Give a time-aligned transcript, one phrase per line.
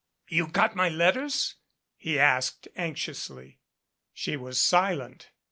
[0.27, 1.57] "You got my letters?"
[1.95, 3.59] he asked anxiously.
[4.15, 5.29] She was silent.